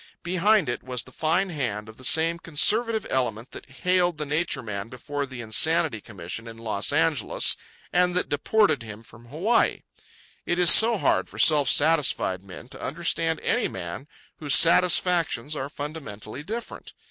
Behind 0.23 0.67
it 0.67 0.81
was 0.81 1.03
the 1.03 1.11
fine 1.11 1.51
hand 1.51 1.87
of 1.87 1.97
the 1.97 2.03
same 2.03 2.39
conservative 2.39 3.05
element 3.11 3.51
that 3.51 3.69
haled 3.69 4.17
the 4.17 4.25
Nature 4.25 4.63
Man 4.63 4.89
before 4.89 5.27
the 5.27 5.41
Insanity 5.41 6.01
Commission 6.01 6.47
in 6.47 6.57
Los 6.57 6.91
Angeles 6.91 7.55
and 7.93 8.15
that 8.15 8.27
deported 8.27 8.81
him 8.81 9.03
from 9.03 9.27
Hawaii. 9.27 9.83
It 10.43 10.57
is 10.57 10.71
so 10.71 10.97
hard 10.97 11.29
for 11.29 11.37
self 11.37 11.69
satisfied 11.69 12.43
men 12.43 12.67
to 12.69 12.81
understand 12.81 13.41
any 13.41 13.67
man 13.67 14.07
whose 14.37 14.55
satisfactions 14.55 15.55
are 15.55 15.69
fundamentally 15.69 16.41
different. 16.41 16.95